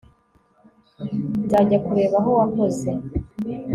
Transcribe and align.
nzajya 1.43 1.77
kureba 1.85 2.17
aho 2.21 2.31
wakoze 2.39 2.89